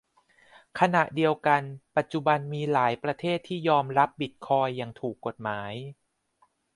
[0.79, 1.61] ขณะเดียวกัน
[1.97, 5.73] ปัจจุบันมีหลายประเทศที่ยอมรับบิตคอยน์อย่างถูกกฎหมาย